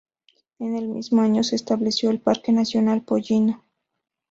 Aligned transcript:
En 0.57 0.75
el 0.75 0.87
mismo 0.89 1.21
año 1.21 1.43
se 1.43 1.55
estableció 1.55 2.09
el 2.09 2.19
Parque 2.21 2.51
nacional 2.51 3.03
Pollino. 3.03 3.63